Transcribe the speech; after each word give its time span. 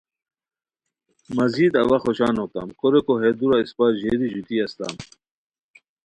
مزید 1.37 1.73
اوا 1.83 1.97
خوشان 2.03 2.35
ہوتام 2.41 2.69
کوریکو 2.79 3.13
ہے 3.21 3.29
دُورہ 3.37 3.57
اِسپہ 3.63 3.85
ژیری 3.99 4.27
ژوتی 4.33 4.55
استام 4.63 4.95